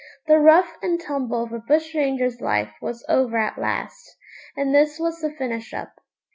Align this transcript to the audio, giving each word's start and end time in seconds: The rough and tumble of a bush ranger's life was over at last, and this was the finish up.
The 0.25 0.39
rough 0.39 0.79
and 0.81 0.99
tumble 0.99 1.43
of 1.43 1.53
a 1.53 1.59
bush 1.59 1.93
ranger's 1.93 2.41
life 2.41 2.71
was 2.81 3.05
over 3.07 3.37
at 3.37 3.59
last, 3.59 4.17
and 4.57 4.73
this 4.73 4.97
was 4.99 5.21
the 5.21 5.29
finish 5.29 5.75
up. 5.75 5.93